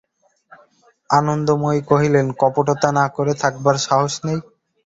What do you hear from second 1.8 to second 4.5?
কহিলেন, কপটতা না করে থাকবার সাহস নেই?